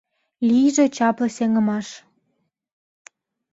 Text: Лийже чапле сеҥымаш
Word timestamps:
Лийже 0.47 0.85
чапле 0.95 1.27
сеҥымаш 1.37 1.87